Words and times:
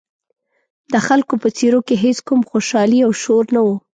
د 0.93 0.95
خلکو 1.07 1.33
په 1.41 1.47
څېرو 1.57 1.79
کې 1.87 1.95
هېڅ 2.03 2.17
کوم 2.27 2.41
خوشحالي 2.51 2.99
او 3.05 3.11
شور 3.21 3.45
نه 3.55 3.61
و. 3.65 3.67